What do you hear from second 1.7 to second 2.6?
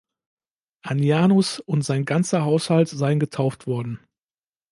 sein ganzer